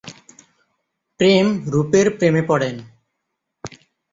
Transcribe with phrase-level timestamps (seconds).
[1.19, 2.69] প্রেম রূপের প্রেমে পড়ে।